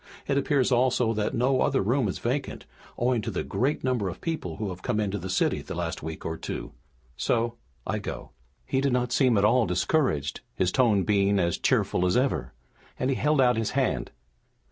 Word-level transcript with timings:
It 0.27 0.35
appears 0.35 0.71
also 0.71 1.13
that 1.13 1.35
no 1.35 1.61
other 1.61 1.83
room 1.83 2.07
is 2.07 2.17
vacant, 2.17 2.65
owing 2.97 3.21
to 3.21 3.29
the 3.29 3.43
great 3.43 3.83
number 3.83 4.09
of 4.09 4.19
people 4.19 4.55
who 4.57 4.69
have 4.69 4.81
come 4.81 4.99
into 4.99 5.19
the 5.19 5.29
city 5.29 5.59
in 5.59 5.65
the 5.67 5.75
last 5.75 6.01
week 6.01 6.25
or 6.25 6.37
two. 6.37 6.71
So, 7.17 7.57
I 7.85 7.99
go." 7.99 8.31
He 8.65 8.81
did 8.81 8.93
not 8.93 9.11
seem 9.11 9.37
at 9.37 9.45
all 9.45 9.67
discouraged, 9.67 10.41
his 10.55 10.71
tone 10.71 11.03
being 11.03 11.37
as 11.37 11.59
cheerful 11.59 12.07
as 12.07 12.17
ever, 12.17 12.51
and 12.97 13.11
he 13.11 13.15
held 13.15 13.39
out 13.39 13.57
his 13.57 13.71
hand. 13.77 14.09